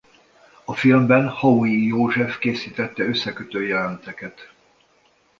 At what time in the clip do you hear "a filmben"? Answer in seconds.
0.65-1.27